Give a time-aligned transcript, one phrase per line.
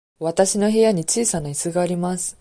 [0.19, 2.29] わたしの部屋に小さないすがあります。